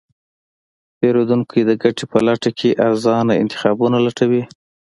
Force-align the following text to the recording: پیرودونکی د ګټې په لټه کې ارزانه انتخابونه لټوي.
پیرودونکی 0.97 1.61
د 1.65 1.71
ګټې 1.83 2.05
په 2.11 2.17
لټه 2.27 2.51
کې 2.59 2.69
ارزانه 2.87 3.33
انتخابونه 3.43 3.97
لټوي. 4.05 4.43